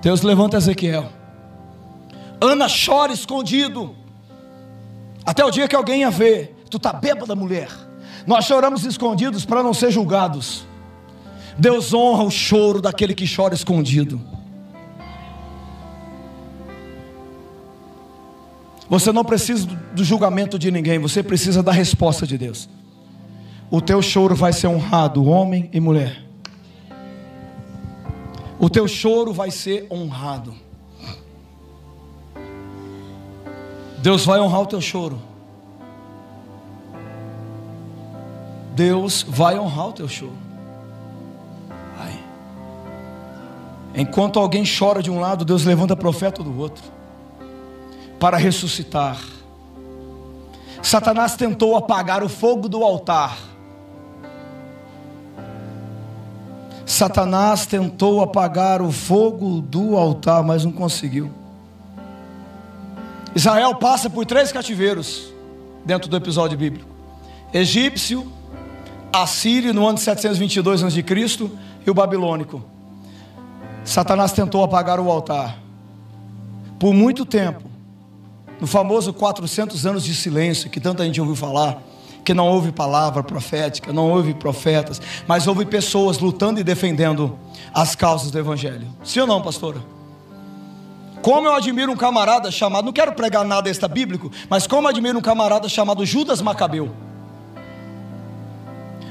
[0.00, 1.10] Deus levanta Ezequiel.
[2.40, 3.96] Ana chora escondido.
[5.24, 7.68] Até o dia que alguém ia ver, tu está bêbada, mulher.
[8.24, 10.64] Nós choramos escondidos para não ser julgados.
[11.58, 14.20] Deus honra o choro daquele que chora escondido.
[18.88, 22.68] Você não precisa do julgamento de ninguém, você precisa da resposta de Deus.
[23.70, 26.24] O teu choro vai ser honrado, homem e mulher.
[28.58, 30.54] O teu choro vai ser honrado.
[33.98, 35.20] Deus vai honrar o teu choro.
[38.74, 40.45] Deus vai honrar o teu choro.
[43.96, 46.84] Enquanto alguém chora de um lado, Deus levanta profeta do outro
[48.20, 49.18] para ressuscitar.
[50.82, 53.38] Satanás tentou apagar o fogo do altar.
[56.84, 61.32] Satanás tentou apagar o fogo do altar, mas não conseguiu.
[63.34, 65.32] Israel passa por três cativeiros
[65.84, 66.88] dentro do episódio bíblico:
[67.52, 68.30] egípcio,
[69.12, 71.04] assírio no ano de 722 a.C.
[71.86, 72.75] e o babilônico.
[73.86, 75.58] Satanás tentou apagar o altar.
[76.78, 77.62] Por muito tempo,
[78.60, 81.80] no famoso 400 anos de silêncio, que tanta gente ouviu falar,
[82.24, 87.38] que não houve palavra profética, não houve profetas, mas houve pessoas lutando e defendendo
[87.72, 88.88] as causas do Evangelho.
[89.04, 89.80] Sim ou não, pastora?
[91.22, 94.90] Como eu admiro um camarada chamado, não quero pregar nada extra bíblico, mas como eu
[94.90, 96.90] admiro um camarada chamado Judas Macabeu.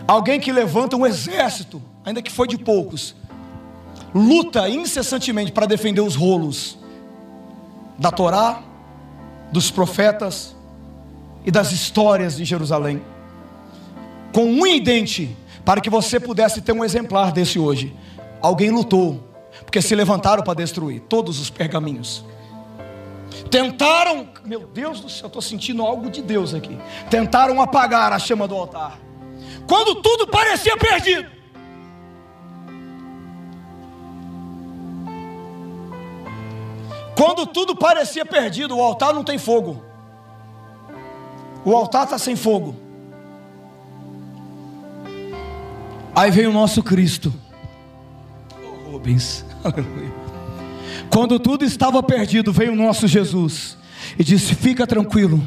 [0.05, 3.15] Alguém que levanta um exército, ainda que foi de poucos,
[4.15, 6.77] luta incessantemente para defender os rolos
[7.99, 8.63] da Torá,
[9.51, 10.55] dos profetas
[11.45, 13.01] e das histórias de Jerusalém,
[14.33, 15.35] com um idente,
[15.65, 17.93] para que você pudesse ter um exemplar desse hoje.
[18.41, 19.21] Alguém lutou,
[19.65, 22.23] porque se levantaram para destruir todos os pergaminhos.
[23.51, 26.77] Tentaram, meu Deus do céu, estou sentindo algo de Deus aqui.
[27.09, 29.05] Tentaram apagar a chama do altar
[29.67, 31.34] quando tudo parecia perdido.
[37.15, 39.83] Quando tudo parecia perdido, o altar não tem fogo.
[41.63, 42.75] O altar está sem fogo.
[46.15, 47.33] Aí vem o nosso Cristo.
[48.63, 49.45] Oh, Rubens.
[51.09, 53.77] Quando tudo estava perdido, veio o nosso Jesus
[54.17, 55.41] e disse: Fica tranquilo,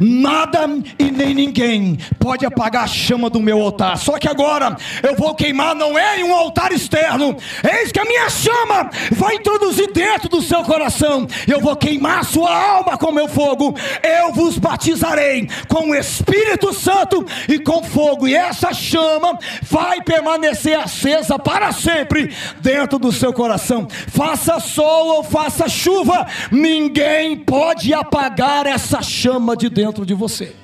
[0.00, 3.96] Nada e nem ninguém pode apagar a chama do meu altar.
[3.98, 7.36] Só que agora eu vou queimar não é em um altar externo.
[7.68, 11.26] Eis que a minha chama vai introduzir dentro do seu coração.
[11.46, 13.74] Eu vou queimar sua alma com meu fogo.
[14.02, 18.28] Eu vos batizarei com o Espírito Santo e com fogo.
[18.28, 23.88] E essa chama vai permanecer acesa para sempre dentro do seu coração.
[24.08, 30.54] Faça sol ou faça chuva, ninguém pode apagar essa chama de dentro de você.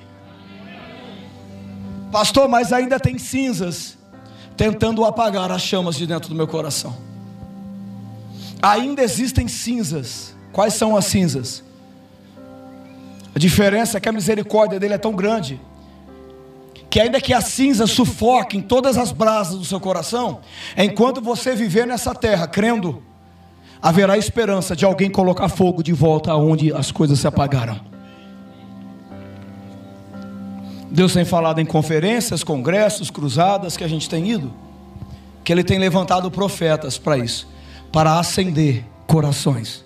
[2.10, 3.98] Pastor, mas ainda tem cinzas
[4.56, 6.96] tentando apagar as chamas de dentro do meu coração.
[8.62, 10.34] Ainda existem cinzas.
[10.52, 11.64] Quais são as cinzas?
[13.34, 15.60] A diferença é que a misericórdia dele é tão grande
[16.88, 20.40] que ainda que a cinza sufoque em todas as brasas do seu coração,
[20.76, 23.02] enquanto você viver nessa terra crendo,
[23.84, 27.78] haverá esperança de alguém colocar fogo de volta aonde as coisas se apagaram.
[30.90, 34.50] Deus tem falado em conferências, congressos, cruzadas que a gente tem ido,
[35.44, 37.46] que Ele tem levantado profetas para isso,
[37.92, 39.84] para acender corações.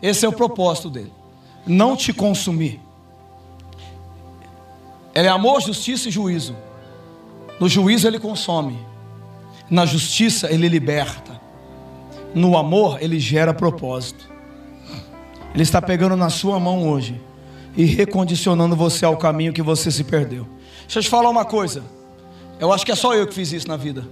[0.00, 1.12] Esse é o propósito dele,
[1.66, 2.80] não te consumir.
[5.14, 6.56] Ele é amor, justiça e juízo.
[7.60, 8.78] No juízo ele consome,
[9.68, 11.38] na justiça ele liberta,
[12.34, 14.28] no amor ele gera propósito.
[15.52, 17.20] Ele está pegando na sua mão hoje
[17.76, 20.46] e recondicionando você ao caminho que você se perdeu.
[20.82, 21.82] Deixa eu te falar uma coisa.
[22.58, 24.04] Eu acho que é só eu que fiz isso na vida.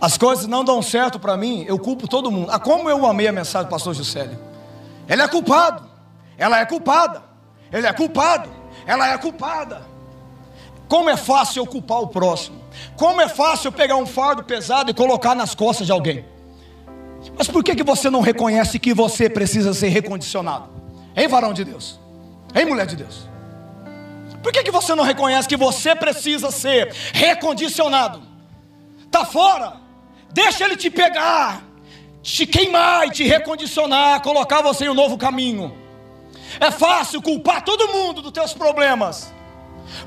[0.00, 2.48] As coisas não dão certo para mim, eu culpo todo mundo.
[2.50, 4.38] Ah, como eu amei a mensagem do pastor Juscelio.
[5.08, 5.84] Ele é culpado.
[6.38, 7.22] Ela é culpada.
[7.72, 8.48] Ele é culpado.
[8.86, 9.82] Ela é culpada.
[10.88, 12.58] Como é fácil eu culpar o próximo.
[12.96, 16.24] Como é fácil eu pegar um fardo pesado e colocar nas costas de alguém.
[17.40, 20.68] Mas por que, que você não reconhece que você precisa ser recondicionado?
[21.16, 21.98] Hein, varão de Deus?
[22.54, 23.26] Hein, mulher de Deus?
[24.42, 28.20] Por que, que você não reconhece que você precisa ser recondicionado?
[29.06, 29.76] Está fora,
[30.30, 31.62] deixa ele te pegar,
[32.22, 35.74] te queimar e te recondicionar, colocar você em um novo caminho.
[36.60, 39.32] É fácil culpar todo mundo dos teus problemas.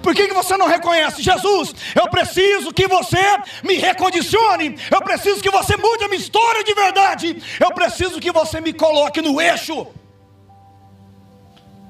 [0.01, 1.21] Por que, que você não reconhece?
[1.21, 3.17] Jesus, eu preciso que você
[3.63, 8.31] me recondicione, eu preciso que você mude a minha história de verdade, eu preciso que
[8.31, 9.87] você me coloque no eixo.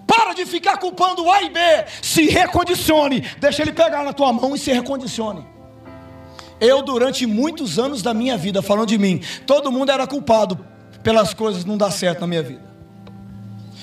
[0.06, 1.60] Para de ficar culpando A e B.
[2.02, 3.22] Se recondicione.
[3.40, 5.46] Deixa ele pegar na tua mão e se recondicione.
[6.60, 10.58] Eu, durante muitos anos da minha vida, falando de mim, todo mundo era culpado
[11.02, 12.62] pelas coisas não dar certo na minha vida.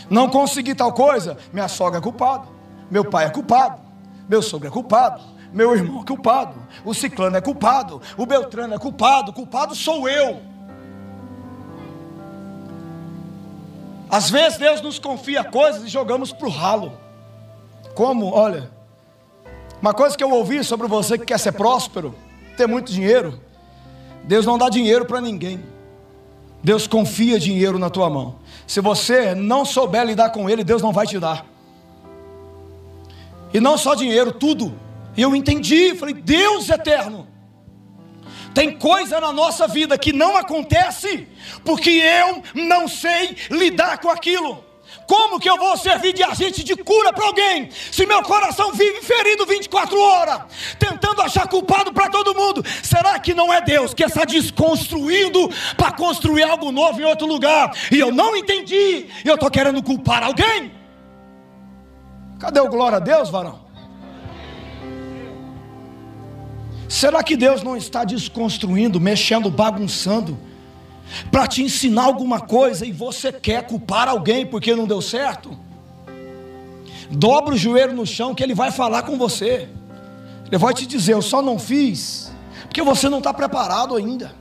[0.08, 2.46] Não consegui tal coisa, minha sogra é culpada,
[2.90, 3.80] meu pai é culpado,
[4.30, 5.20] meu sogro é culpado,
[5.52, 6.54] meu irmão é culpado,
[6.84, 10.40] o ciclano é culpado, o beltrano é culpado, culpado sou eu.
[14.08, 16.92] Às vezes Deus nos confia coisas e jogamos para o ralo.
[17.92, 18.32] Como?
[18.32, 18.70] Olha,
[19.82, 22.14] uma coisa que eu ouvi sobre você que quer ser próspero,
[22.56, 23.40] ter muito dinheiro.
[24.22, 25.60] Deus não dá dinheiro para ninguém.
[26.62, 28.36] Deus confia dinheiro na tua mão.
[28.64, 31.49] Se você não souber lidar com ele, Deus não vai te dar.
[33.52, 34.78] E não só dinheiro, tudo.
[35.16, 37.28] E eu entendi, falei, Deus eterno.
[38.54, 41.28] Tem coisa na nossa vida que não acontece
[41.64, 44.64] porque eu não sei lidar com aquilo.
[45.06, 49.02] Como que eu vou servir de agente de cura para alguém se meu coração vive
[49.02, 50.42] ferido 24 horas,
[50.78, 52.64] tentando achar culpado para todo mundo?
[52.82, 57.72] Será que não é Deus que está desconstruindo para construir algo novo em outro lugar?
[57.90, 60.79] E eu não entendi, e eu estou querendo culpar alguém?
[62.40, 63.60] Cadê o glória a Deus, varão?
[66.88, 70.36] Será que Deus não está desconstruindo, mexendo, bagunçando?
[71.30, 75.58] para te ensinar alguma coisa e você quer culpar alguém porque não deu certo,
[77.10, 79.68] dobra o joelho no chão que ele vai falar com você.
[80.46, 82.32] Ele vai te dizer: Eu só não fiz
[82.62, 84.34] porque você não está preparado ainda.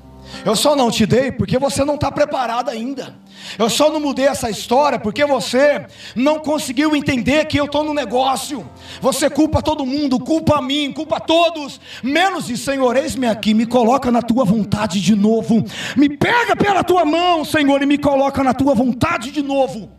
[0.46, 3.16] Eu só não te dei porque você não está preparado ainda.
[3.58, 5.86] Eu só não mudei essa história porque você
[6.16, 8.68] não conseguiu entender que eu estou no negócio.
[9.02, 13.66] Você culpa todo mundo, culpa a mim, culpa todos, menos de Senhor, eis-me aqui, me
[13.66, 15.64] coloca na tua vontade de novo.
[15.96, 19.90] Me pega pela tua mão, Senhor, e me coloca na tua vontade de novo.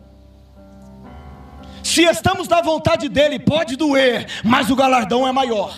[1.83, 5.75] Se estamos na vontade dele, pode doer, mas o galardão é maior.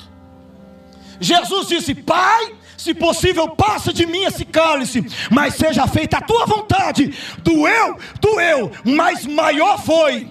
[1.20, 2.54] Jesus disse: Pai,
[2.84, 7.14] se possível, passa de mim esse cálice, mas seja feita a tua vontade.
[7.42, 10.28] Doeu, doeu, mas maior foi.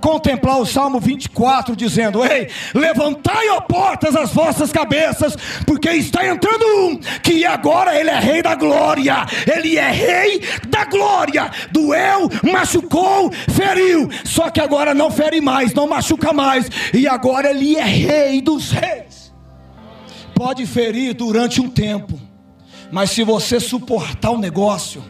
[0.00, 6.64] Contemplar o Salmo 24, dizendo: Ei, levantai, ó portas, as vossas cabeças, porque está entrando
[6.80, 11.50] um que agora ele é rei da glória, ele é rei da glória.
[11.70, 17.76] Doeu, machucou, feriu, só que agora não fere mais, não machuca mais, e agora ele
[17.76, 19.15] é rei dos reis
[20.36, 22.20] pode ferir durante um tempo,
[22.92, 25.02] mas se você suportar o negócio,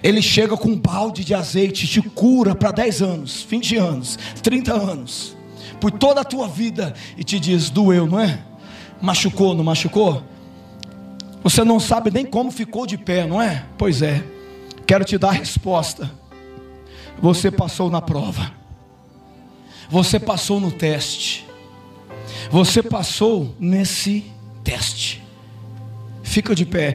[0.00, 4.72] ele chega com um balde de azeite, te cura para 10 anos, 20 anos, 30
[4.72, 5.36] anos,
[5.80, 8.40] por toda a tua vida, e te diz: doeu, não é?
[9.02, 10.22] Machucou, não machucou?
[11.42, 13.64] Você não sabe nem como ficou de pé, não é?
[13.76, 14.22] Pois é,
[14.86, 16.08] quero te dar a resposta.
[17.20, 18.52] Você passou na prova,
[19.90, 21.47] você passou no teste.
[22.50, 24.24] Você passou nesse
[24.64, 25.22] teste.
[26.22, 26.94] Fica de pé.